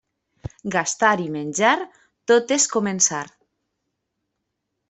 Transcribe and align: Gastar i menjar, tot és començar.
Gastar 0.75 1.11
i 1.25 1.29
menjar, 1.35 1.75
tot 2.33 2.55
és 2.57 2.67
començar. 2.77 3.23